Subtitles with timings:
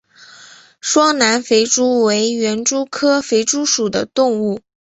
[0.81, 4.59] 双南肥蛛为园蛛科肥蛛属的动物。